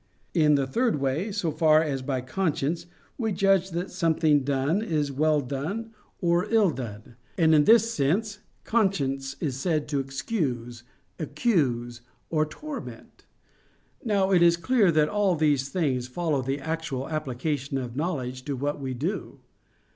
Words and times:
In 0.33 0.55
the 0.55 0.65
third 0.65 0.95
way, 0.95 1.31
so 1.31 1.51
far 1.51 1.83
as 1.83 2.01
by 2.01 2.21
conscience 2.21 2.87
we 3.19 3.31
judge 3.31 3.69
that 3.69 3.91
something 3.91 4.39
done 4.43 4.81
is 4.81 5.11
well 5.11 5.41
done 5.41 5.91
or 6.19 6.45
ill 6.49 6.71
done, 6.71 7.17
and 7.37 7.53
in 7.53 7.65
this 7.65 7.93
sense 7.93 8.39
conscience 8.63 9.35
is 9.39 9.59
said 9.59 9.87
to 9.89 9.99
excuse, 9.99 10.81
accuse, 11.19 12.01
or 12.31 12.47
torment. 12.47 13.27
Now, 14.03 14.31
it 14.31 14.41
is 14.41 14.57
clear 14.57 14.91
that 14.91 15.07
all 15.07 15.35
these 15.35 15.69
things 15.69 16.07
follow 16.07 16.41
the 16.41 16.59
actual 16.59 17.07
application 17.07 17.77
of 17.77 17.95
knowledge 17.95 18.43
to 18.45 18.55
what 18.55 18.79
we 18.81 18.95
do. 18.95 19.37